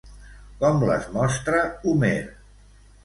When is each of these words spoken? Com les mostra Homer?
Com 0.63 0.79
les 0.91 1.05
mostra 1.17 1.61
Homer? 1.93 2.15